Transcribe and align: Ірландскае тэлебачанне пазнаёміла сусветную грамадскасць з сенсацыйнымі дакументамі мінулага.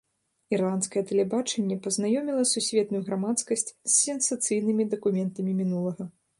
Ірландскае 0.55 1.03
тэлебачанне 1.11 1.77
пазнаёміла 1.89 2.43
сусветную 2.53 3.03
грамадскасць 3.11 3.67
з 3.69 3.91
сенсацыйнымі 4.07 4.91
дакументамі 4.95 5.51
мінулага. 5.63 6.13